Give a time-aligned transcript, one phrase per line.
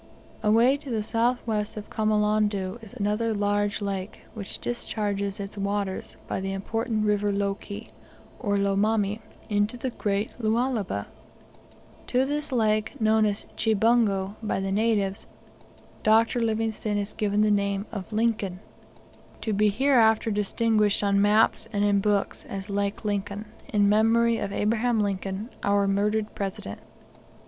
[0.41, 6.15] Away to the south west from Kamolondo is another large lake, which discharges its waters
[6.27, 7.89] by the important River Loeki,
[8.39, 11.05] or Lomami, into the great Lualaba.
[12.07, 15.27] To this lake, known as Chebungo by the natives,
[16.01, 16.39] Dr.
[16.39, 18.59] Livingstone has given the name of "Lincoln,"
[19.41, 24.51] to be hereafter distinguished on maps and in books as Lake Lincoln, in memory of
[24.51, 26.79] Abraham Lincoln, our murdered President.